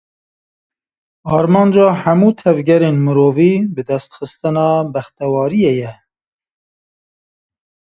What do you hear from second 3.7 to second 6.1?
bidestxistina bextewariyê ye.